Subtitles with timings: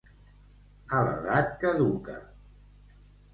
[0.99, 2.17] A l'edat caduca.